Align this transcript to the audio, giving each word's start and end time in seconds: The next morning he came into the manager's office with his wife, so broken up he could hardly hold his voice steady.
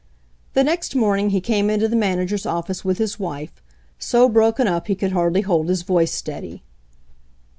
The 0.55 0.63
next 0.63 0.95
morning 0.95 1.29
he 1.29 1.39
came 1.39 1.69
into 1.69 1.87
the 1.87 1.95
manager's 1.95 2.47
office 2.47 2.83
with 2.83 2.97
his 2.97 3.19
wife, 3.19 3.61
so 3.99 4.27
broken 4.27 4.67
up 4.67 4.87
he 4.87 4.95
could 4.95 5.11
hardly 5.11 5.41
hold 5.41 5.69
his 5.69 5.83
voice 5.83 6.11
steady. 6.11 6.63